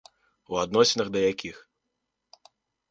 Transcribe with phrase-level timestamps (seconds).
[0.53, 1.55] У адносінах да якіх.